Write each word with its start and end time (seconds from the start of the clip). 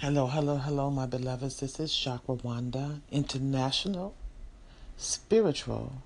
Hello, 0.00 0.26
hello, 0.26 0.58
hello, 0.58 0.90
my 0.90 1.06
beloveds. 1.06 1.60
This 1.60 1.80
is 1.80 1.90
Chakra 1.90 2.34
Wanda, 2.34 3.00
International 3.10 4.14
Spiritual 4.98 6.02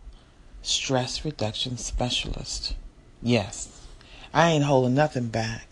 Stress 0.62 1.24
Reduction 1.24 1.76
Specialist. 1.76 2.76
Yes, 3.20 3.84
I 4.32 4.50
ain't 4.50 4.62
holding 4.62 4.94
nothing 4.94 5.26
back. 5.26 5.66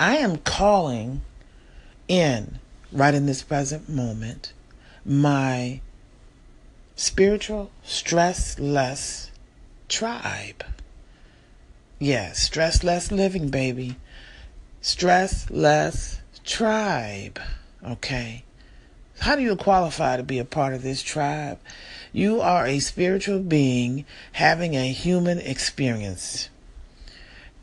I 0.00 0.16
am 0.16 0.38
calling 0.38 1.20
in, 2.08 2.58
right 2.90 3.14
in 3.14 3.26
this 3.26 3.44
present 3.44 3.88
moment, 3.88 4.52
my 5.04 5.80
spiritual 6.96 7.70
stress 7.84 8.58
less 8.58 9.30
tribe. 9.88 10.64
Yes, 12.00 12.40
stress 12.40 12.82
less 12.82 13.12
living, 13.12 13.48
baby. 13.48 13.94
Stress 14.80 15.48
less 15.50 16.20
tribe. 16.44 17.40
Okay. 17.84 18.44
How 19.20 19.36
do 19.36 19.42
you 19.42 19.56
qualify 19.56 20.16
to 20.16 20.22
be 20.22 20.38
a 20.38 20.44
part 20.44 20.74
of 20.74 20.82
this 20.82 21.02
tribe? 21.02 21.58
You 22.12 22.40
are 22.40 22.66
a 22.66 22.78
spiritual 22.78 23.40
being 23.40 24.04
having 24.32 24.74
a 24.74 24.92
human 24.92 25.38
experience. 25.38 26.50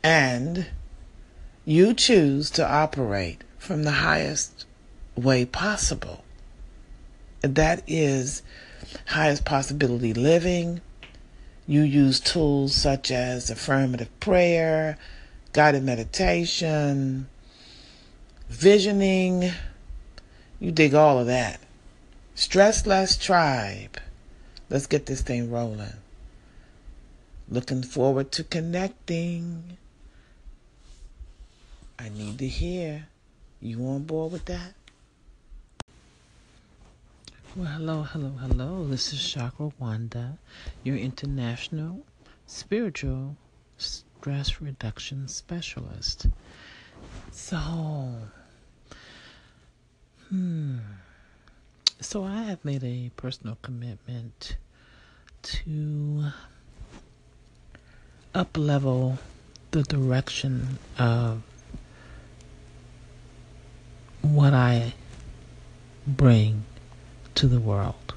And 0.02 0.66
you 1.64 1.94
choose 1.94 2.50
to 2.52 2.68
operate 2.68 3.44
from 3.58 3.84
the 3.84 3.92
highest 3.92 4.66
way 5.14 5.44
possible. 5.44 6.24
That 7.42 7.82
is 7.86 8.42
highest 9.06 9.44
possibility 9.44 10.12
living. 10.12 10.80
You 11.66 11.82
use 11.82 12.18
tools 12.18 12.74
such 12.74 13.10
as 13.10 13.50
affirmative 13.50 14.08
prayer, 14.18 14.98
guided 15.52 15.84
meditation, 15.84 17.28
visioning. 18.52 19.50
You 20.60 20.70
dig 20.70 20.94
all 20.94 21.18
of 21.18 21.26
that. 21.26 21.60
Stress 22.34 22.86
less 22.86 23.16
tribe. 23.16 23.98
Let's 24.70 24.86
get 24.86 25.06
this 25.06 25.22
thing 25.22 25.50
rolling. 25.50 25.94
Looking 27.48 27.82
forward 27.82 28.30
to 28.32 28.44
connecting. 28.44 29.76
I 31.98 32.08
need 32.08 32.38
to 32.38 32.46
hear. 32.46 33.06
You 33.60 33.84
on 33.86 34.04
board 34.04 34.32
with 34.32 34.44
that? 34.46 34.74
Well, 37.54 37.66
hello, 37.66 38.02
hello, 38.02 38.32
hello. 38.40 38.86
This 38.86 39.12
is 39.12 39.22
Chakra 39.22 39.70
Wanda, 39.78 40.38
your 40.82 40.96
international 40.96 42.00
spiritual 42.46 43.36
stress 43.76 44.60
reduction 44.60 45.28
specialist. 45.28 46.26
So, 47.30 48.14
So 52.02 52.24
I 52.24 52.42
have 52.42 52.64
made 52.64 52.82
a 52.82 53.12
personal 53.16 53.58
commitment 53.62 54.56
to 55.42 56.32
up 58.34 58.58
level 58.58 59.18
the 59.70 59.84
direction 59.84 60.78
of 60.98 61.42
what 64.20 64.52
I 64.52 64.94
bring 66.04 66.64
to 67.36 67.46
the 67.46 67.60
world 67.60 68.14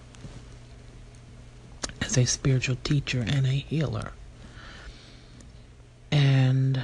as 2.01 2.17
a 2.17 2.25
spiritual 2.25 2.77
teacher 2.83 3.21
and 3.21 3.45
a 3.45 3.51
healer. 3.51 4.13
And 6.11 6.83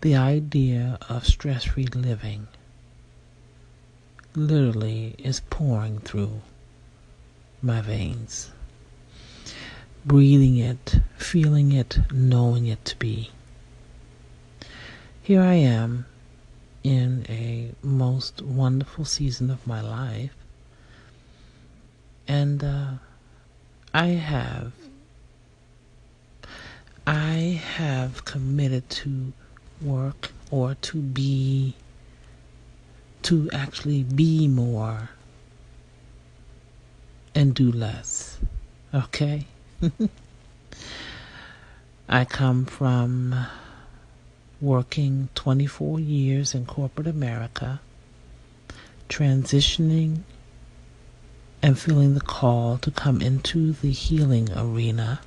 the 0.00 0.16
idea 0.16 0.98
of 1.08 1.26
stress 1.26 1.62
free 1.64 1.86
living 1.86 2.48
literally 4.36 5.14
is 5.18 5.40
pouring 5.50 5.98
through 6.00 6.40
my 7.62 7.80
veins. 7.80 8.50
Breathing 10.04 10.58
it, 10.58 11.00
feeling 11.16 11.72
it, 11.72 11.98
knowing 12.12 12.66
it 12.66 12.84
to 12.86 12.96
be. 12.96 13.30
Here 15.22 15.40
I 15.40 15.54
am 15.54 16.06
in 16.82 17.24
a 17.30 17.72
most 17.82 18.42
wonderful 18.42 19.06
season 19.06 19.50
of 19.50 19.66
my 19.66 19.80
life, 19.80 20.34
and 22.28 22.62
uh, 22.62 22.90
I 23.94 24.06
have 24.08 24.72
I 27.06 27.60
have 27.76 28.24
committed 28.24 28.88
to 28.90 29.32
work 29.80 30.32
or 30.50 30.74
to 30.74 30.98
be 30.98 31.74
to 33.24 33.50
actually 33.52 34.02
be 34.02 34.46
more 34.48 35.10
and 37.34 37.54
do 37.54 37.72
less. 37.72 38.38
Okay? 38.92 39.46
I 42.08 42.24
come 42.24 42.66
from 42.66 43.34
working 44.60 45.28
24 45.34 46.00
years 46.00 46.54
in 46.54 46.66
corporate 46.66 47.06
America, 47.06 47.80
transitioning 49.08 50.20
and 51.62 51.78
feeling 51.78 52.14
the 52.14 52.20
call 52.20 52.76
to 52.78 52.90
come 52.90 53.22
into 53.22 53.72
the 53.72 53.90
healing 53.90 54.50
arena 54.54 55.20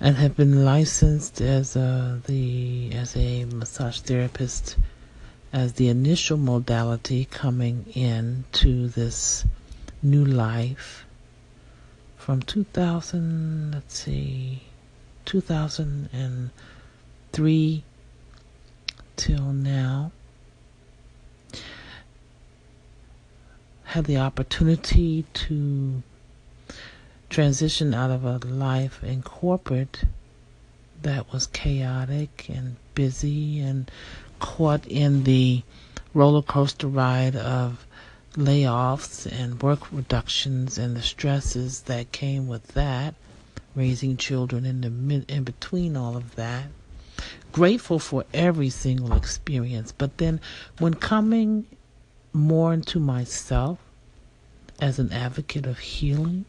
and 0.00 0.16
have 0.16 0.36
been 0.36 0.64
licensed 0.64 1.40
as 1.40 1.76
a 1.76 2.20
the 2.26 2.90
as 2.94 3.14
a 3.16 3.44
massage 3.44 4.00
therapist 4.00 4.76
as 5.52 5.74
the 5.74 5.88
initial 5.88 6.36
modality 6.36 7.24
coming 7.24 7.84
in 7.94 8.44
to 8.52 8.88
this 8.88 9.44
new 10.02 10.24
life 10.24 11.04
from 12.16 12.42
2000 12.42 13.72
let's 13.72 13.98
see 13.98 14.62
2003 15.24 17.84
till 19.16 19.52
now. 19.52 20.12
Had 23.84 24.06
the 24.06 24.16
opportunity 24.16 25.26
to 25.34 26.02
transition 27.28 27.92
out 27.92 28.10
of 28.10 28.24
a 28.24 28.38
life 28.38 29.04
in 29.04 29.20
corporate 29.22 30.04
that 31.02 31.30
was 31.32 31.46
chaotic 31.48 32.46
and 32.48 32.76
busy 32.94 33.60
and 33.60 33.90
caught 34.40 34.86
in 34.86 35.24
the 35.24 35.62
roller 36.12 36.42
coaster 36.42 36.88
ride 36.88 37.36
of 37.36 37.86
layoffs 38.34 39.30
and 39.30 39.62
work 39.62 39.92
reductions 39.92 40.78
and 40.78 40.96
the 40.96 41.02
stresses 41.02 41.82
that 41.82 42.12
came 42.12 42.48
with 42.48 42.66
that, 42.68 43.14
raising 43.74 44.16
children 44.16 44.64
in 44.64 44.80
the 44.80 44.90
mid, 44.90 45.30
in 45.30 45.44
between 45.44 45.96
all 45.96 46.16
of 46.16 46.34
that. 46.34 46.66
Grateful 47.52 47.98
for 47.98 48.24
every 48.34 48.70
single 48.70 49.12
experience, 49.12 49.92
but 49.92 50.18
then 50.18 50.40
when 50.78 50.94
coming 50.94 51.66
more 52.32 52.72
into 52.72 52.98
myself 52.98 53.78
as 54.80 54.98
an 54.98 55.12
advocate 55.12 55.66
of 55.66 55.78
healing, 55.78 56.44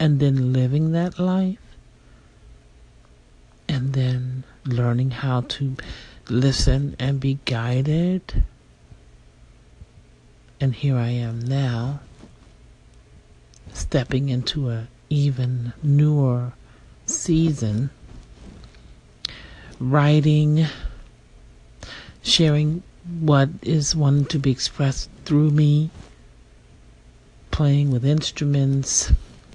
and 0.00 0.20
then 0.20 0.52
living 0.52 0.92
that 0.92 1.18
life 1.18 1.58
and 3.68 3.92
then 3.92 4.44
learning 4.64 5.10
how 5.10 5.42
to 5.42 5.76
listen 6.30 6.96
and 6.98 7.20
be 7.20 7.38
guided. 7.44 8.44
And 10.60 10.74
here 10.74 10.96
I 10.96 11.10
am 11.10 11.40
now, 11.40 12.00
stepping 13.72 14.28
into 14.28 14.70
a 14.70 14.88
even 15.08 15.72
newer 15.82 16.52
season, 17.06 17.90
writing, 19.78 20.66
sharing 22.22 22.82
what 23.20 23.48
is 23.62 23.96
wanted 23.96 24.28
to 24.30 24.38
be 24.38 24.50
expressed 24.50 25.08
through 25.24 25.50
me, 25.50 25.90
playing 27.50 27.90
with 27.90 28.04
instruments 28.04 29.12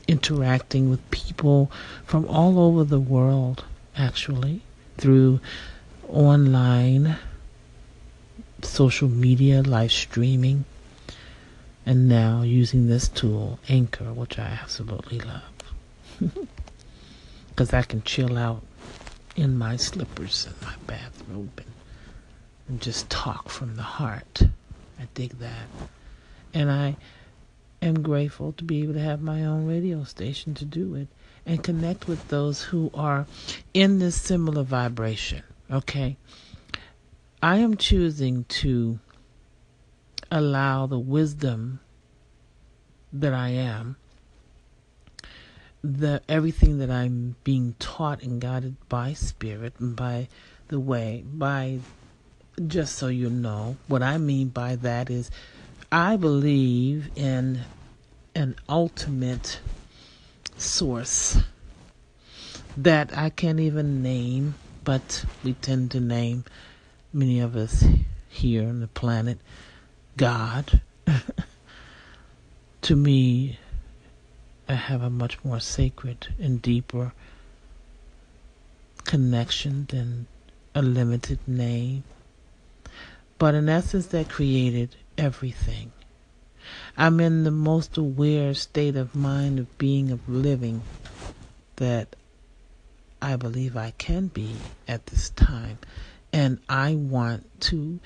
interacting 0.07 0.89
with 0.89 1.11
people 1.11 1.71
from 2.05 2.25
all 2.27 2.59
over 2.59 2.83
the 2.83 2.99
world, 2.99 3.65
actually, 3.95 4.61
through 4.97 5.39
online, 6.13 7.18
social 8.62 9.10
media, 9.10 9.63
live 9.63 9.92
streaming, 9.92 10.63
and 11.86 12.07
now 12.07 12.44
using 12.44 12.88
this 12.88 13.10
tool, 13.10 13.60
Anchor, 13.68 14.13
which 14.13 14.38
I 14.38 14.60
absolutely 14.62 15.19
love. 15.19 15.44
Because 17.50 17.71
I 17.71 17.83
can 17.83 18.01
chill 18.01 18.36
out 18.36 18.63
in 19.36 19.57
my 19.57 19.75
slippers 19.75 20.48
and 20.48 20.60
my 20.63 20.74
bathrobe 20.88 21.51
and, 21.57 21.71
and 22.68 22.81
just 22.81 23.12
talk 23.12 23.50
from 23.50 23.75
the 23.75 23.83
heart. 23.83 24.42
I 25.00 25.07
dig 25.13 25.38
that. 25.38 25.68
And 26.51 26.71
I 26.71 26.95
am 27.80 28.01
grateful 28.01 28.54
to 28.54 28.63
be 28.63 28.81
able 28.81 28.94
to 28.94 29.00
have 29.00 29.21
my 29.21 29.45
own 29.45 29.68
radio 29.68 30.04
station 30.04 30.56
to 30.56 30.65
do 30.65 30.95
it 30.95 31.10
and 31.45 31.63
connect 31.63 32.07
with 32.07 32.27
those 32.30 32.63
who 32.63 32.89
are 32.95 33.27
in 33.75 34.00
this 34.00 34.19
similar 34.19 34.63
vibration. 34.63 35.44
Okay. 35.71 36.18
I 37.42 37.57
am 37.57 37.77
choosing 37.77 38.45
to 38.45 39.00
allow 40.31 40.88
the 40.88 41.00
wisdom 41.00 41.80
that 43.12 43.33
I 43.33 43.50
am, 43.50 43.98
the 45.83 46.21
everything 46.27 46.80
that 46.80 46.89
I'm 46.89 47.36
being 47.44 47.75
taught 47.80 48.24
and 48.24 48.42
guided 48.42 48.77
by 48.89 49.13
spirit 49.13 49.74
and 49.80 49.95
by 49.95 50.27
the 50.69 50.80
way, 50.80 51.24
by 51.27 51.80
just 52.68 52.95
so 52.95 53.07
you 53.07 53.30
know, 53.30 53.77
what 53.88 54.01
I 54.01 54.18
mean 54.18 54.50
by 54.50 54.75
that 54.77 55.10
is 55.10 55.30
I 55.92 56.15
believe 56.15 57.10
in 57.15 57.62
an 58.36 58.56
ultimate 58.68 59.60
source 60.57 61.38
that 62.75 63.15
I 63.15 63.30
can't 63.30 63.60
even 63.60 64.01
name, 64.01 64.56
but 64.83 65.25
we 65.44 65.53
tend 65.53 65.91
to 65.91 66.00
name 66.00 66.45
many 67.12 67.39
of 67.39 67.56
us 67.56 67.83
here 68.27 68.68
on 68.68 68.80
the 68.80 68.88
planet 68.88 69.38
God. 70.18 70.81
to 72.81 72.95
me, 72.95 73.59
I 74.68 74.74
have 74.74 75.01
a 75.01 75.09
much 75.09 75.44
more 75.44 75.59
sacred 75.59 76.27
and 76.39 76.62
deeper 76.62 77.13
connection 79.03 79.85
than 79.89 80.27
a 80.75 80.81
limited 80.81 81.39
name. 81.47 82.03
But 83.38 83.56
in 83.56 83.69
essence, 83.69 84.07
that 84.07 84.29
created 84.29 84.95
everything. 85.18 85.91
I'm 86.97 87.19
in 87.19 87.44
the 87.44 87.51
most 87.51 87.97
aware 87.97 88.53
state 88.53 88.95
of 88.95 89.15
mind 89.15 89.59
of 89.59 89.77
being, 89.77 90.12
of 90.12 90.27
living 90.29 90.81
that 91.75 92.15
I 93.23 93.37
believe 93.37 93.77
I 93.77 93.91
can 93.91 94.27
be 94.27 94.53
at 94.85 95.05
this 95.05 95.29
time. 95.29 95.77
And 96.33 96.59
I 96.67 96.95
want 96.95 97.47
to 97.61 98.01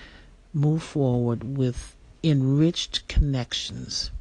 move 0.54 0.84
forward 0.84 1.58
with 1.58 1.96
enriched 2.24 3.08
connections. 3.08 4.12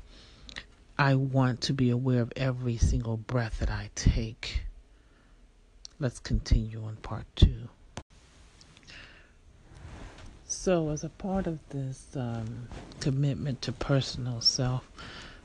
I 0.99 1.15
want 1.15 1.61
to 1.63 1.75
be 1.75 1.91
aware 1.91 2.23
of 2.23 2.33
every 2.35 2.79
single 2.79 3.19
breath 3.19 3.59
that 3.59 3.71
I 3.71 3.91
take. 3.95 4.63
Let's 6.01 6.19
continue 6.19 6.83
on 6.83 6.97
part 6.97 7.27
two. 7.37 7.69
So, 10.47 10.89
as 10.89 11.05
a 11.05 11.11
part 11.11 11.47
of 11.47 11.59
this 11.69 12.07
um, 12.17 12.69
commitment 13.01 13.61
to 13.63 13.73
personal 13.73 14.41
self 14.41 14.89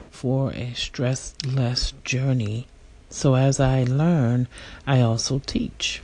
for 0.09 0.53
a 0.53 0.73
stress 0.75 1.35
less 1.45 1.91
journey, 2.05 2.67
so 3.13 3.35
as 3.35 3.59
I 3.59 3.83
learn, 3.83 4.47
I 4.87 5.01
also 5.01 5.39
teach. 5.45 6.01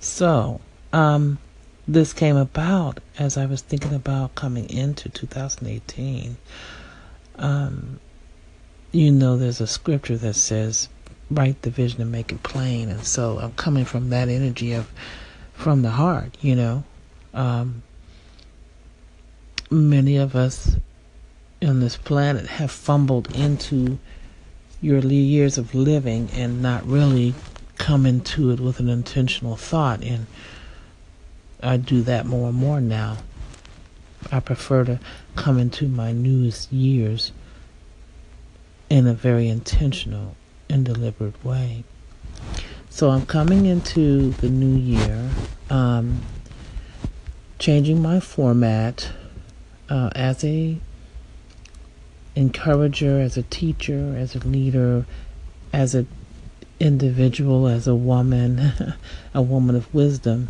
So, 0.00 0.60
um, 0.92 1.38
this 1.86 2.12
came 2.12 2.36
about 2.36 3.00
as 3.18 3.36
I 3.36 3.46
was 3.46 3.62
thinking 3.62 3.94
about 3.94 4.34
coming 4.34 4.68
into 4.70 5.08
2018. 5.08 6.36
Um, 7.36 8.00
you 8.92 9.10
know, 9.10 9.36
there's 9.36 9.60
a 9.60 9.66
scripture 9.66 10.16
that 10.18 10.34
says, 10.34 10.88
write 11.30 11.62
the 11.62 11.70
vision 11.70 12.02
and 12.02 12.12
make 12.12 12.30
it 12.30 12.42
plain. 12.42 12.88
And 12.88 13.04
so 13.04 13.38
I'm 13.38 13.52
coming 13.52 13.84
from 13.84 14.10
that 14.10 14.28
energy 14.28 14.72
of, 14.72 14.90
from 15.54 15.82
the 15.82 15.90
heart, 15.90 16.36
you 16.40 16.54
know. 16.54 16.84
Um, 17.34 17.82
many 19.70 20.16
of 20.16 20.36
us 20.36 20.76
on 21.62 21.80
this 21.80 21.96
planet 21.96 22.46
have 22.46 22.70
fumbled 22.70 23.34
into 23.34 23.98
your 24.82 24.98
years 24.98 25.56
of 25.56 25.74
living 25.74 26.28
and 26.34 26.60
not 26.60 26.86
really 26.86 27.34
come 27.78 28.04
into 28.04 28.50
it 28.50 28.60
with 28.60 28.80
an 28.80 28.88
intentional 28.88 29.56
thought. 29.56 30.02
And 30.02 30.26
I 31.62 31.78
do 31.78 32.02
that 32.02 32.26
more 32.26 32.48
and 32.48 32.58
more 32.58 32.80
now. 32.80 33.18
I 34.30 34.40
prefer 34.40 34.84
to 34.84 35.00
come 35.36 35.58
into 35.58 35.88
my 35.88 36.12
newest 36.12 36.72
years 36.72 37.32
in 38.90 39.06
a 39.06 39.14
very 39.14 39.48
intentional 39.48 40.36
and 40.68 40.84
deliberate 40.84 41.42
way. 41.44 41.84
So 42.90 43.10
I'm 43.10 43.24
coming 43.24 43.66
into 43.66 44.30
the 44.32 44.50
new 44.50 44.76
year, 44.76 45.30
um, 45.70 46.20
changing 47.58 48.02
my 48.02 48.20
format 48.20 49.10
uh, 49.88 50.10
as 50.14 50.44
a 50.44 50.78
encourager, 52.34 53.20
as 53.20 53.36
a 53.36 53.42
teacher, 53.42 54.14
as 54.16 54.34
a 54.34 54.40
leader, 54.40 55.04
as 55.72 55.94
an 55.94 56.06
individual, 56.80 57.66
as 57.68 57.86
a 57.86 57.94
woman, 57.94 58.72
a 59.34 59.42
woman 59.42 59.76
of 59.76 59.92
wisdom, 59.94 60.48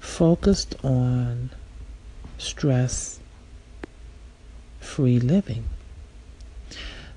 focused 0.00 0.74
on 0.84 1.50
stress 2.38 3.20
free 4.80 5.20
living. 5.20 5.64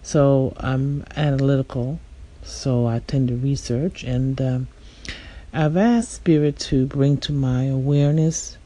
So 0.03 0.53
I'm 0.57 1.03
analytical, 1.15 1.99
so 2.43 2.85
I 2.85 2.99
tend 2.99 3.29
to 3.29 3.35
research, 3.35 4.03
and 4.03 4.39
um, 4.39 4.67
I've 5.51 5.75
asked 5.75 6.11
Spirit 6.11 6.59
to 6.59 6.85
bring 6.85 7.17
to 7.17 7.31
my 7.31 7.63
awareness 7.63 8.57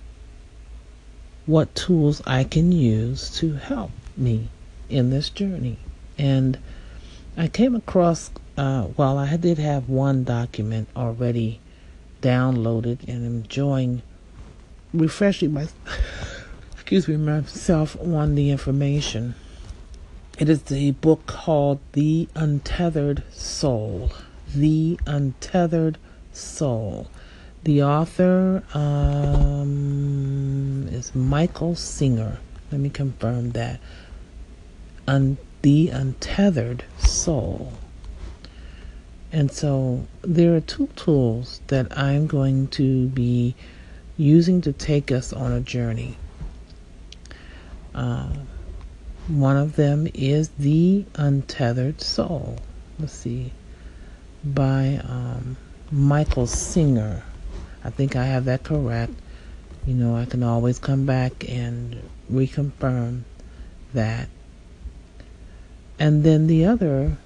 what 1.50 1.74
tools 1.74 2.22
I 2.28 2.44
can 2.44 2.72
use 2.72 3.31
to 3.40 3.54
help 3.54 3.90
me 4.16 4.50
in 4.88 5.10
this 5.10 5.31
journey. 5.31 5.78
And 6.16 6.60
I 7.36 7.48
came 7.48 7.75
across, 7.75 8.30
uh, 8.56 8.88
I 9.00 9.36
did 9.36 9.57
have 9.57 9.90
one 9.90 10.24
document 10.24 10.90
already 10.96 11.60
downloaded 12.22 13.07
and 13.07 13.25
enjoying 13.25 14.04
refreshing 14.94 15.51
my, 15.51 15.68
excuse 16.74 17.07
me, 17.07 17.18
myself 17.18 17.98
on 18.00 18.36
the 18.36 18.51
information. 18.51 19.34
It 20.38 20.50
is 20.50 20.62
the 20.62 20.92
book 20.92 21.25
called 21.25 21.80
The 21.94 22.28
Untethered 22.36 23.24
Soul. 23.31 24.12
The 24.54 25.00
Untethered 25.07 25.98
Soul. 26.31 27.10
The 27.63 27.83
author 27.83 28.63
um, 28.73 29.67
is 30.91 31.13
Michael 31.13 31.75
Singer. 31.75 32.39
Let 32.71 32.79
me 32.79 32.89
confirm 32.89 33.51
that. 33.51 33.79
Un- 35.07 35.38
the 35.61 35.89
Untethered 35.89 36.85
Soul. 37.00 37.73
And 39.31 39.51
so 39.51 40.07
there 40.21 40.56
are 40.56 40.61
two 40.61 40.88
tools 40.95 41.61
that 41.67 41.97
I'm 41.97 42.27
going 42.27 42.67
to 42.69 43.07
be 43.07 43.56
using 44.17 44.62
to 44.62 44.71
take 44.73 45.12
us 45.12 45.33
on 45.33 45.51
a 45.51 45.60
journey. 45.60 46.17
Uh, 47.93 48.29
one 49.27 49.57
of 49.57 49.75
them 49.75 50.07
is 50.13 50.50
The 50.57 51.05
Untethered 51.15 52.01
Soul. 52.01 52.57
Let's 52.98 53.13
see. 53.13 53.51
By 54.43 55.01
um, 55.03 55.57
Michael 55.91 56.48
Singer. 56.48 57.24
I 57.83 57.89
think 57.89 58.15
I 58.15 58.25
have 58.25 58.45
that 58.45 58.63
correct. 58.63 59.13
You 59.86 59.93
know, 59.93 60.15
I 60.15 60.25
can 60.25 60.43
always 60.43 60.79
come 60.79 61.05
back 61.05 61.48
and 61.50 62.01
reconfirm 62.31 63.24
that. 63.93 64.29
And 65.98 66.24
then 66.24 66.48
the 66.48 66.65
other 66.65 67.17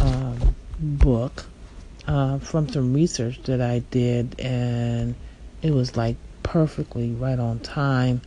um, 0.00 0.54
book 0.78 1.46
uh, 2.06 2.38
from 2.38 2.68
some 2.68 2.94
research 2.94 3.42
that 3.44 3.60
I 3.60 3.80
did, 3.90 4.38
and 4.40 5.14
it 5.62 5.72
was 5.72 5.96
like 5.96 6.16
perfectly 6.42 7.12
right 7.12 7.38
on 7.38 7.60
time. 7.60 8.22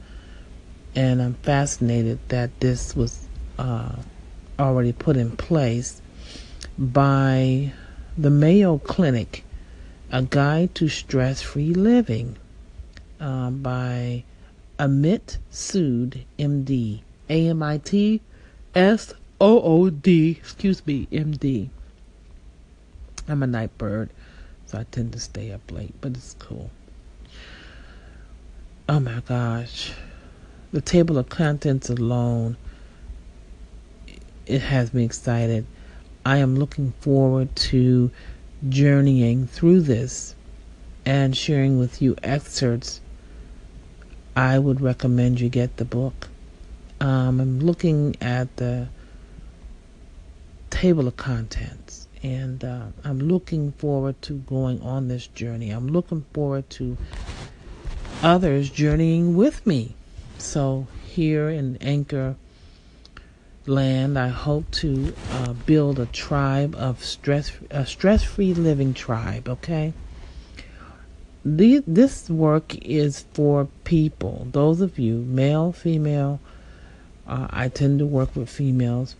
And 0.95 1.21
I'm 1.21 1.35
fascinated 1.35 2.19
that 2.29 2.59
this 2.59 2.95
was 2.95 3.25
uh, 3.57 3.95
already 4.57 4.91
put 4.91 5.15
in 5.15 5.37
place 5.37 6.01
by 6.77 7.71
the 8.17 8.29
Mayo 8.29 8.79
Clinic 8.79 9.43
a 10.11 10.21
Guide 10.23 10.73
to 10.75 10.87
Stress 10.87 11.41
Free 11.41 11.73
Living 11.73 12.37
uh, 13.19 13.49
by 13.51 14.23
Amit 14.79 15.37
Sood, 15.51 16.23
MD. 16.37 17.01
A 17.29 17.47
M 17.47 17.61
I 17.61 17.77
T 17.77 18.21
S 18.73 19.13
O 19.39 19.61
O 19.61 19.89
D, 19.89 20.31
excuse 20.31 20.85
me, 20.85 21.07
MD. 21.11 21.69
I'm 23.27 23.43
a 23.43 23.47
night 23.47 23.77
bird, 23.77 24.09
so 24.65 24.79
I 24.79 24.85
tend 24.85 25.13
to 25.13 25.19
stay 25.19 25.51
up 25.51 25.71
late, 25.71 25.93
but 26.01 26.13
it's 26.13 26.35
cool. 26.39 26.71
Oh 28.87 28.99
my 28.99 29.21
gosh. 29.27 29.91
The 30.71 30.81
table 30.81 31.19
of 31.19 31.29
contents 31.29 31.89
alone, 31.89 32.57
it 34.47 34.61
has 34.61 34.93
me 34.93 35.05
excited. 35.05 35.67
I 36.25 36.37
am 36.37 36.55
looking 36.55 36.93
forward 36.99 37.55
to 37.55 38.09
journeying 38.67 39.47
through 39.47 39.81
this 39.81 40.35
and 41.05 41.35
sharing 41.35 41.79
with 41.79 42.01
you 42.01 42.15
excerpts, 42.23 43.01
I 44.35 44.59
would 44.59 44.81
recommend 44.81 45.39
you 45.39 45.49
get 45.49 45.77
the 45.77 45.85
book. 45.85 46.29
Um, 46.99 47.39
I'm 47.39 47.59
looking 47.59 48.15
at 48.21 48.55
the 48.57 48.87
table 50.69 51.07
of 51.07 51.17
contents 51.17 52.07
and 52.21 52.63
uh, 52.63 52.87
I'm 53.03 53.19
looking 53.19 53.71
forward 53.73 54.21
to 54.23 54.33
going 54.33 54.81
on 54.81 55.07
this 55.07 55.27
journey. 55.27 55.69
I'm 55.69 55.87
looking 55.87 56.25
forward 56.33 56.69
to 56.71 56.97
others 58.21 58.69
journeying 58.69 59.35
with 59.35 59.65
me. 59.65 59.95
So 60.37 60.87
here 61.05 61.49
in 61.49 61.77
Anchor 61.77 62.35
land, 63.69 64.17
I 64.17 64.29
hope 64.29 64.69
to 64.71 65.13
uh, 65.31 65.53
build 65.53 65.99
a 65.99 66.07
tribe 66.07 66.75
of 66.75 67.03
stress, 67.03 67.51
a 67.69 67.85
stress-free 67.85 68.53
living 68.55 68.93
tribe. 68.93 69.47
Okay. 69.47 69.93
The, 71.45 71.83
this 71.88 72.29
work 72.29 72.75
is 72.83 73.25
for 73.33 73.69
people, 73.85 74.47
those 74.51 74.81
of 74.81 74.99
you, 74.99 75.19
male, 75.19 75.71
female. 75.71 76.39
Uh, 77.25 77.47
I 77.49 77.69
tend 77.69 77.99
to 77.99 78.05
work 78.05 78.35
with 78.35 78.49
females 78.49 79.15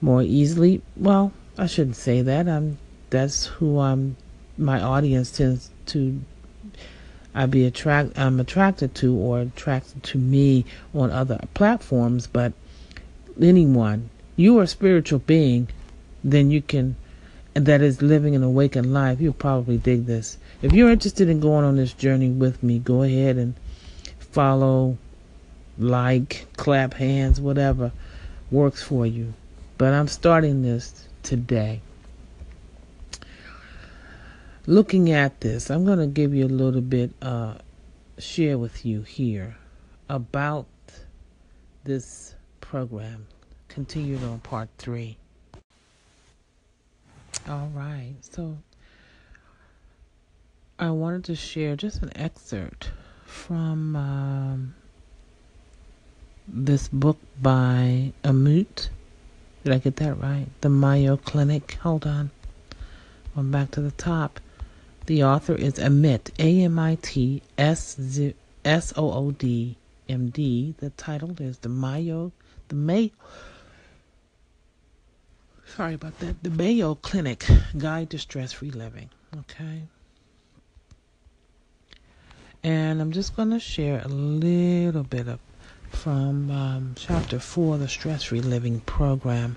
more 0.00 0.22
easily. 0.22 0.82
Well, 0.96 1.32
I 1.56 1.66
shouldn't 1.66 1.96
say 1.96 2.22
that. 2.22 2.48
I'm 2.48 2.78
that's 3.10 3.46
who 3.46 3.78
I'm. 3.78 4.16
My 4.58 4.80
audience 4.80 5.30
tends 5.30 5.70
to. 5.86 6.20
I 7.34 7.46
be 7.46 7.64
attract. 7.66 8.18
I'm 8.18 8.40
attracted 8.40 8.94
to 8.96 9.14
or 9.14 9.40
attracted 9.40 10.02
to 10.04 10.18
me 10.18 10.64
on 10.94 11.10
other 11.10 11.40
platforms, 11.54 12.26
but 12.26 12.52
anyone, 13.40 14.10
you 14.36 14.58
are 14.58 14.64
a 14.64 14.66
spiritual 14.66 15.20
being, 15.20 15.68
then 16.22 16.50
you 16.50 16.62
can, 16.62 16.96
and 17.54 17.66
that 17.66 17.80
is 17.80 18.02
living 18.02 18.34
an 18.34 18.42
awakened 18.42 18.92
life. 18.92 19.20
You'll 19.20 19.32
probably 19.32 19.78
dig 19.78 20.06
this. 20.06 20.38
If 20.62 20.72
you're 20.72 20.90
interested 20.90 21.28
in 21.28 21.40
going 21.40 21.64
on 21.64 21.76
this 21.76 21.92
journey 21.92 22.30
with 22.30 22.62
me, 22.62 22.78
go 22.78 23.02
ahead 23.02 23.36
and 23.36 23.54
follow, 24.18 24.98
like, 25.78 26.46
clap 26.56 26.94
hands, 26.94 27.40
whatever 27.40 27.92
works 28.50 28.82
for 28.82 29.06
you. 29.06 29.34
But 29.78 29.92
I'm 29.92 30.08
starting 30.08 30.62
this 30.62 31.08
today. 31.22 31.80
Looking 34.66 35.10
at 35.10 35.40
this, 35.40 35.70
I'm 35.70 35.84
going 35.84 35.98
to 35.98 36.06
give 36.06 36.34
you 36.34 36.46
a 36.46 36.48
little 36.48 36.80
bit, 36.80 37.12
uh, 37.22 37.54
share 38.18 38.58
with 38.58 38.84
you 38.84 39.02
here 39.02 39.56
about 40.08 40.66
this 41.84 42.35
program. 42.68 43.26
Continued 43.68 44.22
on 44.22 44.38
part 44.40 44.68
three. 44.78 45.16
All 47.48 47.70
right, 47.74 48.14
so 48.20 48.56
I 50.78 50.90
wanted 50.90 51.24
to 51.24 51.34
share 51.34 51.76
just 51.76 52.02
an 52.02 52.10
excerpt 52.16 52.90
from 53.24 53.96
um, 53.96 54.74
this 56.48 56.88
book 56.88 57.18
by 57.40 58.12
Amut 58.24 58.88
did 59.66 59.74
I 59.74 59.78
get 59.78 59.96
that 59.96 60.20
right? 60.20 60.46
The 60.60 60.68
Mayo 60.68 61.16
Clinic. 61.16 61.72
Hold 61.82 62.06
on. 62.06 62.30
Going 63.34 63.50
back 63.50 63.72
to 63.72 63.80
the 63.80 63.90
top. 63.90 64.38
The 65.06 65.24
author 65.24 65.56
is 65.56 65.74
Amit, 65.74 66.30
A 66.38 66.62
M 66.62 66.78
I 66.78 66.98
T 67.02 67.42
S 67.58 67.96
O 68.96 69.12
O 69.12 69.32
D 69.32 69.76
M 70.08 70.28
D. 70.28 70.76
The 70.78 70.90
title 70.90 71.34
is 71.42 71.58
The 71.58 71.68
Mayo, 71.68 72.30
the 72.68 72.74
May. 72.74 73.12
Sorry 75.76 75.94
about 75.94 76.18
that. 76.20 76.42
The 76.42 76.50
Mayo 76.50 76.94
Clinic 76.94 77.46
Guide 77.76 78.10
to 78.10 78.18
Stress 78.18 78.52
Free 78.52 78.70
Living. 78.70 79.10
Okay. 79.36 79.82
And 82.62 83.00
I'm 83.00 83.12
just 83.12 83.36
going 83.36 83.50
to 83.50 83.60
share 83.60 84.00
a 84.04 84.08
little 84.08 85.02
bit 85.02 85.28
of 85.28 85.38
from 85.90 86.50
um, 86.50 86.94
chapter 86.96 87.38
4 87.38 87.78
the 87.78 87.88
Stress 87.88 88.24
Free 88.24 88.40
Living 88.40 88.80
Program. 88.80 89.56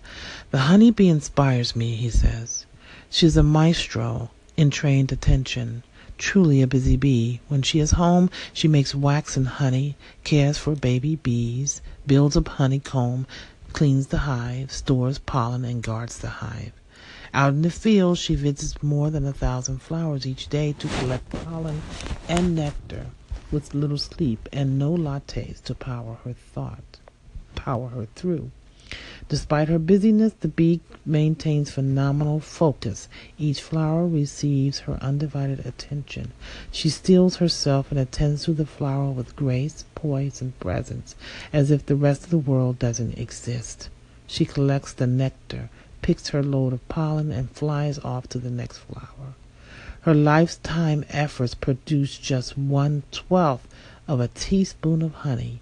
The 0.51 0.60
honeybee 0.60 1.10
inspires 1.10 1.75
me, 1.75 1.96
he 1.96 2.10
says. 2.10 2.66
She's 3.10 3.36
a 3.36 3.44
maestro 3.44 4.30
in 4.56 4.70
trained 4.70 5.12
attention, 5.12 5.84
truly 6.20 6.62
a 6.62 6.68
busy 6.68 6.98
bee. 6.98 7.40
When 7.48 7.64
she 7.64 7.80
is 7.80 7.92
home, 7.92 8.30
she 8.54 8.68
makes 8.68 8.94
wax 8.94 9.36
and 9.36 9.48
honey, 9.48 9.96
cares 10.24 10.60
for 10.60 10.76
baby 10.76 11.16
bees, 11.16 11.82
builds 12.06 12.36
a 12.36 12.48
honeycomb, 12.48 13.26
cleans 13.74 14.08
the 14.08 14.20
hive, 14.20 14.72
stores 14.72 15.18
pollen, 15.18 15.66
and 15.66 15.82
guards 15.82 16.20
the 16.20 16.28
hive. 16.28 16.74
Out 17.34 17.54
in 17.54 17.62
the 17.62 17.72
field, 17.72 18.18
she 18.18 18.36
visits 18.36 18.84
more 18.84 19.10
than 19.10 19.26
a 19.26 19.34
thousand 19.34 19.82
flowers 19.82 20.28
each 20.28 20.50
day 20.50 20.74
to 20.74 20.88
collect 20.88 21.30
pollen 21.30 21.82
and 22.28 22.56
nectar 22.56 23.08
with 23.52 23.74
little 23.74 23.98
sleep 23.98 24.50
and 24.52 24.78
no 24.78 24.92
lattes 24.92 25.64
to 25.64 25.74
power 25.74 26.18
her 26.24 26.34
thought, 26.34 27.00
power 27.56 27.90
her 27.90 28.08
through. 28.16 28.52
Despite 29.29 29.69
her 29.69 29.77
busyness, 29.77 30.33
the 30.39 30.48
bee 30.48 30.81
maintains 31.05 31.69
phenomenal 31.69 32.39
focus. 32.39 33.07
Each 33.38 33.62
flower 33.62 34.07
receives 34.07 34.79
her 34.79 34.98
undivided 35.03 35.67
attention. 35.67 36.31
She 36.71 36.89
steels 36.89 37.36
herself 37.36 37.91
and 37.91 38.00
attends 38.00 38.45
to 38.45 38.53
the 38.53 38.65
flower 38.65 39.12
with 39.12 39.36
grace, 39.36 39.86
poise, 39.93 40.41
and 40.41 40.59
presence, 40.59 41.15
as 41.53 41.69
if 41.69 41.86
the 41.86 41.95
rest 41.95 42.24
of 42.24 42.31
the 42.31 42.39
world 42.39 42.79
doesn't 42.79 43.19
exist. 43.19 43.89
She 44.25 44.45
collects 44.45 44.93
the 44.93 45.05
nectar, 45.05 45.69
picks 46.01 46.29
her 46.29 46.41
load 46.41 46.74
of 46.74 46.88
pollen, 46.89 47.31
and 47.31 47.51
flies 47.51 48.00
off 48.00 48.27
to 48.29 48.39
the 48.39 48.50
next 48.50 48.79
flower. 48.79 49.36
Her 50.01 50.15
lifetime 50.15 51.05
efforts 51.09 51.53
produce 51.53 52.17
just 52.17 52.57
one 52.57 53.03
twelfth 53.12 53.67
of 54.07 54.19
a 54.19 54.27
teaspoon 54.29 55.03
of 55.03 55.13
honey. 55.13 55.59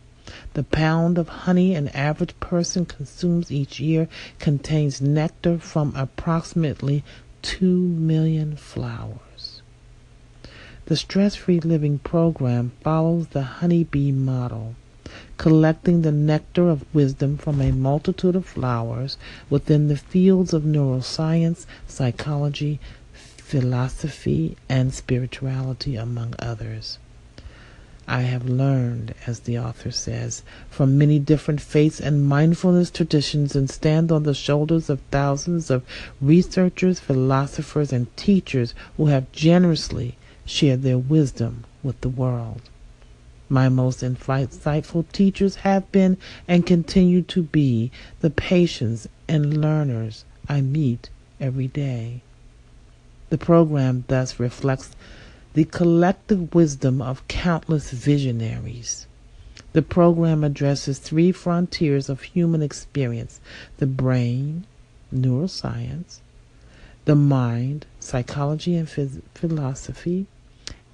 The 0.54 0.64
pound 0.64 1.18
of 1.18 1.30
honey 1.30 1.74
an 1.76 1.88
average 1.90 2.38
person 2.40 2.86
consumes 2.86 3.52
each 3.52 3.80
year 3.80 4.08
contains 4.40 5.02
nectar 5.02 5.58
from 5.58 5.96
approximately 5.96 7.04
2 7.44 7.66
million 7.66 8.56
flowers. 8.56 9.62
The 10.88 10.96
Stress 10.96 11.36
Free 11.36 11.60
Living 11.60 12.00
program 12.00 12.72
follows 12.82 13.28
the 13.28 13.44
honeybee 13.44 14.12
model, 14.12 14.76
collecting 15.38 16.02
the 16.02 16.12
nectar 16.12 16.70
of 16.70 16.86
wisdom 16.94 17.38
from 17.38 17.62
a 17.62 17.72
multitude 17.72 18.36
of 18.36 18.46
flowers 18.46 19.18
within 19.50 19.88
the 19.88 19.98
fields 19.98 20.54
of 20.54 20.64
neuroscience, 20.64 21.66
psychology, 21.88 22.80
philosophy, 23.14 24.58
and 24.68 24.94
spirituality, 24.94 25.96
among 25.96 26.34
others. 26.40 27.00
I 28.10 28.22
have 28.22 28.48
learned, 28.48 29.14
as 29.26 29.42
the 29.42 29.60
author 29.60 29.92
says, 29.92 30.42
from 30.70 30.98
many 30.98 31.20
different 31.20 31.60
faiths 31.60 32.00
and 32.00 32.26
mindfulness 32.26 32.90
traditions 32.90 33.54
and 33.54 33.70
stand 33.70 34.14
on 34.14 34.24
the 34.24 34.34
shoulders 34.34 34.90
of 34.90 35.02
thousands 35.12 35.70
of 35.70 35.84
researchers, 36.22 37.02
philosophers, 37.02 37.92
and 37.92 38.16
teachers 38.16 38.74
who 38.96 39.08
have 39.08 39.30
generously 39.34 40.16
shared 40.46 40.84
their 40.84 40.98
wisdom 40.98 41.66
with 41.84 42.00
the 42.00 42.08
world. 42.08 42.62
My 43.50 43.68
most 43.68 44.02
insightful 44.02 45.04
teachers 45.12 45.58
have 45.58 45.92
been 45.92 46.18
and 46.48 46.66
continue 46.66 47.22
to 47.24 47.44
be 47.44 47.92
the 48.22 48.30
patients 48.30 49.08
and 49.28 49.62
learners 49.62 50.24
I 50.48 50.62
meet 50.62 51.10
every 51.42 51.68
day. 51.68 52.22
The 53.30 53.38
program 53.38 54.06
thus 54.08 54.40
reflects 54.40 54.96
the 55.58 55.66
collective 55.66 56.54
wisdom 56.54 57.02
of 57.02 57.28
countless 57.28 57.90
visionaries. 57.90 59.08
The 59.74 59.82
program 59.82 60.44
addresses 60.44 61.00
three 61.00 61.32
frontiers 61.32 62.10
of 62.10 62.22
human 62.22 62.62
experience 62.62 63.42
the 63.78 63.88
brain, 63.88 64.68
neuroscience, 65.12 66.20
the 67.06 67.16
mind, 67.16 67.88
psychology 68.00 68.76
and 68.76 68.88
phys- 68.88 69.24
philosophy, 69.34 70.28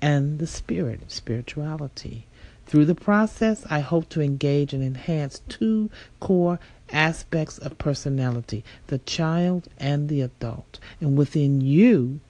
and 0.01 0.39
the 0.39 0.47
spirit, 0.47 1.11
spirituality. 1.11 2.25
Through 2.65 2.85
the 2.85 2.95
process, 2.95 3.65
I 3.69 3.81
hope 3.81 4.07
to 4.11 4.21
engage 4.21 4.71
and 4.71 4.81
enhance 4.81 5.41
two 5.49 5.89
core 6.21 6.57
aspects 6.89 7.57
of 7.57 7.77
personality 7.77 8.63
the 8.87 8.99
child 8.99 9.67
and 9.77 10.07
the 10.07 10.21
adult. 10.21 10.79
And 11.01 11.17
within 11.17 11.59
you 11.59 12.21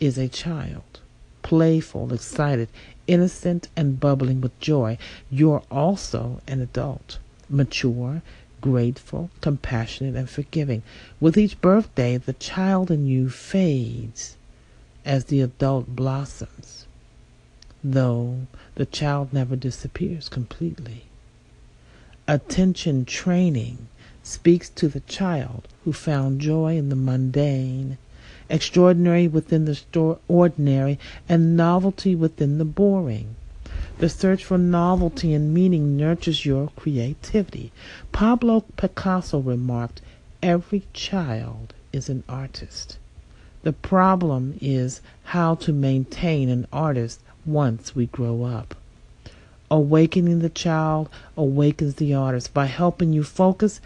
is 0.00 0.16
a 0.16 0.28
child, 0.28 1.00
playful, 1.44 2.12
excited, 2.12 2.68
innocent, 3.06 3.68
and 3.76 4.00
bubbling 4.00 4.40
with 4.40 4.58
joy. 4.58 4.98
You're 5.30 5.62
also 5.70 6.40
an 6.48 6.60
adult, 6.60 7.18
mature, 7.48 8.22
grateful, 8.60 9.30
compassionate, 9.40 10.16
and 10.16 10.28
forgiving. 10.28 10.82
With 11.20 11.36
each 11.36 11.60
birthday, 11.60 12.16
the 12.16 12.32
child 12.32 12.90
in 12.90 13.06
you 13.06 13.28
fades 13.28 14.36
as 15.04 15.26
the 15.26 15.42
adult 15.42 15.94
blossoms, 15.94 16.86
though 17.84 18.46
the 18.74 18.86
child 18.86 19.32
never 19.32 19.54
disappears 19.54 20.30
completely. 20.30 21.04
Attention 22.26 23.04
training 23.04 23.88
speaks 24.22 24.70
to 24.70 24.88
the 24.88 25.00
child 25.00 25.68
who 25.84 25.92
found 25.92 26.40
joy 26.40 26.78
in 26.78 26.88
the 26.88 26.96
mundane, 26.96 27.98
extraordinary 28.48 29.28
within 29.28 29.64
the 29.64 30.18
ordinary, 30.28 30.98
and 31.28 31.56
novelty 31.56 32.14
within 32.14 32.58
the 32.58 32.64
boring. 32.64 33.36
The 33.98 34.08
search 34.08 34.44
for 34.44 34.58
novelty 34.58 35.32
and 35.32 35.54
meaning 35.54 35.96
nurtures 35.96 36.44
your 36.44 36.68
creativity. 36.76 37.72
Pablo 38.12 38.64
Picasso 38.76 39.38
remarked, 39.38 40.00
Every 40.42 40.82
child 40.92 41.72
is 41.92 42.08
an 42.08 42.24
artist. 42.28 42.98
The 43.62 43.72
problem 43.72 44.58
is 44.60 45.00
how 45.24 45.54
to 45.54 45.72
maintain 45.72 46.48
an 46.48 46.66
artist 46.72 47.20
once 47.46 47.96
we 47.96 48.06
grow 48.06 48.42
up. 48.42 48.74
Awakening 49.70 50.40
the 50.40 50.50
child 50.50 51.08
awakens 51.36 51.94
the 51.94 52.12
artist 52.12 52.52
by 52.52 52.66
helping 52.66 53.12
you 53.12 53.24
focus. 53.24 53.80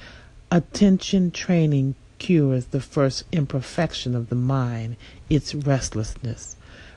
Attention 0.50 1.30
training 1.30 1.94
cures 2.18 2.66
the 2.66 2.80
first 2.80 3.25
imperfection 3.32 4.14
of 4.14 4.28
the 4.28 4.34
mind, 4.34 4.96
its 5.30 5.54
restlessness. 5.54 6.56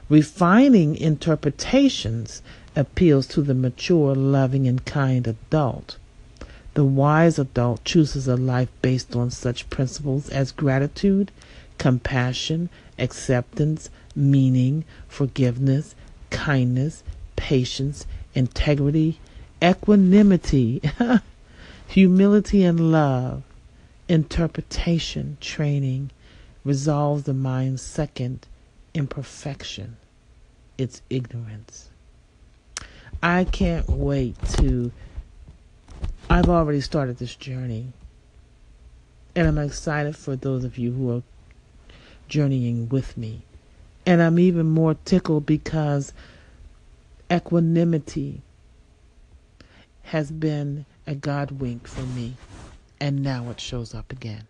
Refining 0.10 0.96
interpretations 0.96 2.42
appeals 2.76 3.28
to 3.28 3.42
the 3.42 3.54
mature, 3.54 4.16
loving, 4.16 4.68
and 4.68 4.84
kind 4.86 5.28
adult. 5.28 5.98
The 6.74 6.86
wise 6.86 7.38
adult 7.38 7.84
chooses 7.84 8.28
a 8.28 8.36
life 8.38 8.70
based 8.82 9.16
on 9.16 9.30
such 9.30 9.70
principles 9.70 10.30
as 10.30 10.52
gratitude, 10.52 11.32
compassion, 11.78 12.70
acceptance, 12.98 13.90
meaning, 14.16 14.86
forgiveness, 15.08 15.96
kindness, 16.30 17.04
patience, 17.36 18.06
integrity, 18.34 19.20
equanimity, 19.62 20.82
humility, 21.88 22.64
and 22.64 22.92
love. 22.92 23.44
Interpretation 24.08 25.38
training 25.40 26.12
resolves 26.64 27.24
the 27.24 27.34
mind's 27.34 27.82
second 27.82 28.48
imperfection, 28.94 29.98
its 30.78 31.02
ignorance. 31.10 31.90
I 33.24 33.46
can't 33.46 33.88
wait 33.90 34.36
to. 34.58 34.92
I've 36.30 36.50
already 36.50 36.82
started 36.82 37.18
this 37.18 37.36
journey, 37.36 37.94
and 39.36 39.48
I'm 39.48 39.58
excited 39.58 40.16
for 40.16 40.36
those 40.36 40.64
of 40.64 40.78
you 40.78 40.92
who 40.92 41.18
are 41.18 41.24
journeying 42.28 42.90
with 42.90 43.18
me. 43.18 43.44
And 44.06 44.22
I'm 44.22 44.40
even 44.40 44.66
more 44.66 44.96
tickled 45.06 45.46
because 45.46 46.14
equanimity 47.32 48.42
has 50.04 50.32
been 50.32 50.86
a 51.06 51.16
God 51.16 51.52
wink 51.52 51.88
for 51.88 52.02
me, 52.02 52.36
and 53.02 53.24
now 53.24 53.50
it 53.50 53.60
shows 53.60 53.96
up 53.96 54.12
again. 54.12 54.48